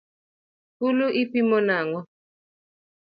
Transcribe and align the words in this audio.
Fulu 0.77 1.05
ipimo 1.21 1.57
nang’o? 1.67 1.99